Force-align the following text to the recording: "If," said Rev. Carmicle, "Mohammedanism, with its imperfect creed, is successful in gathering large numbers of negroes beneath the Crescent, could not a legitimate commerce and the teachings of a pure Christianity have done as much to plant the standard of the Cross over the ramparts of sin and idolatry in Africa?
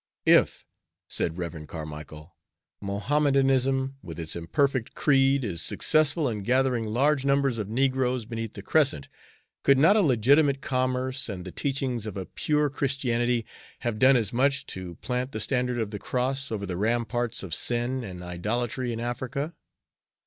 "If," 0.25 0.65
said 1.07 1.37
Rev. 1.37 1.67
Carmicle, 1.67 2.33
"Mohammedanism, 2.81 3.97
with 4.01 4.19
its 4.19 4.35
imperfect 4.35 4.95
creed, 4.95 5.43
is 5.43 5.61
successful 5.61 6.27
in 6.27 6.41
gathering 6.41 6.83
large 6.83 7.23
numbers 7.23 7.59
of 7.59 7.69
negroes 7.69 8.25
beneath 8.25 8.55
the 8.55 8.63
Crescent, 8.63 9.09
could 9.61 9.77
not 9.77 9.95
a 9.95 10.01
legitimate 10.01 10.59
commerce 10.59 11.29
and 11.29 11.45
the 11.45 11.51
teachings 11.51 12.07
of 12.07 12.17
a 12.17 12.25
pure 12.25 12.67
Christianity 12.71 13.45
have 13.81 13.99
done 13.99 14.15
as 14.15 14.33
much 14.33 14.65
to 14.73 14.95
plant 15.01 15.33
the 15.33 15.39
standard 15.39 15.77
of 15.79 15.91
the 15.91 15.99
Cross 15.99 16.51
over 16.51 16.65
the 16.65 16.77
ramparts 16.77 17.43
of 17.43 17.53
sin 17.53 18.03
and 18.03 18.23
idolatry 18.23 18.91
in 18.91 18.99
Africa? 18.99 19.53